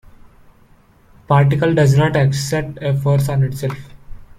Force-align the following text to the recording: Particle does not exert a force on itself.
Particle 1.27 1.75
does 1.75 1.95
not 1.95 2.15
exert 2.15 2.81
a 2.81 2.95
force 2.99 3.29
on 3.29 3.43
itself. 3.43 3.77